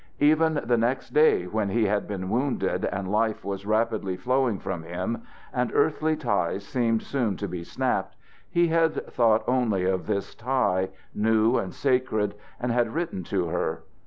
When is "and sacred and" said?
11.57-12.71